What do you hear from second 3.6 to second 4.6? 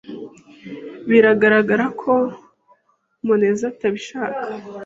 atabishaka.